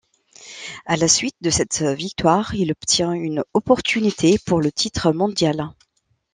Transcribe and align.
À 0.87 0.97
la 0.97 1.07
suite 1.07 1.35
de 1.41 1.51
cette 1.51 1.83
victoire, 1.83 2.55
il 2.55 2.71
obtient 2.71 3.13
une 3.13 3.43
opportunité 3.53 4.39
pour 4.47 4.59
le 4.59 4.71
titre 4.71 5.11
mondial. 5.11 5.69